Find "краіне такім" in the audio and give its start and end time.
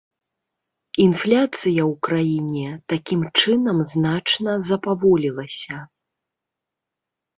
2.07-3.21